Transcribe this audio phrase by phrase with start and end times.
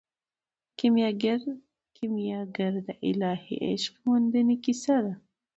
[1.95, 5.13] کیمیاګر د الهي عشق موندنې کیسه ده.